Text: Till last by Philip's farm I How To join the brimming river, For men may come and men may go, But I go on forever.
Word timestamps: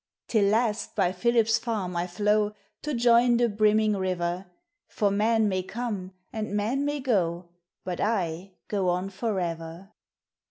Till 0.27 0.45
last 0.45 0.95
by 0.95 1.11
Philip's 1.11 1.59
farm 1.59 1.95
I 1.95 2.05
How 2.07 2.55
To 2.81 2.93
join 2.95 3.37
the 3.37 3.47
brimming 3.47 3.95
river, 3.95 4.47
For 4.87 5.11
men 5.11 5.47
may 5.47 5.61
come 5.61 6.13
and 6.33 6.55
men 6.57 6.83
may 6.85 6.99
go, 6.99 7.49
But 7.83 7.99
I 7.99 8.53
go 8.67 8.89
on 8.89 9.11
forever. 9.11 9.91